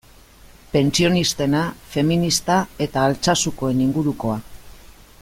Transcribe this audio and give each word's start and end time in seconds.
Pentsionistena, 0.75 1.61
feminista 1.97 2.57
eta 2.87 3.07
Altsasukoen 3.11 3.85
ingurukoa. 3.89 4.39